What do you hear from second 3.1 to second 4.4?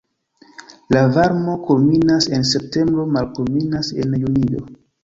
malkulminas en